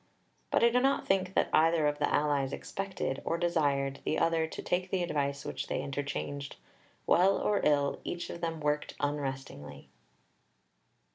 [0.49, 4.47] But I do not think that either of the allies expected, or desired, the other
[4.47, 6.55] to take the advice which they interchanged.
[7.05, 9.89] Well or ill, each of them worked unrestingly.